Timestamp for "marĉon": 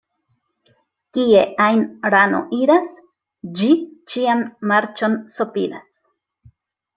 4.73-5.19